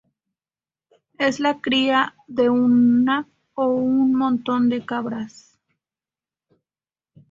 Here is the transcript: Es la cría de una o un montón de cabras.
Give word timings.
Es 1.19 1.39
la 1.39 1.61
cría 1.61 2.15
de 2.25 2.49
una 2.49 3.27
o 3.53 3.67
un 3.67 4.15
montón 4.15 4.67
de 4.67 4.83
cabras. 4.83 5.59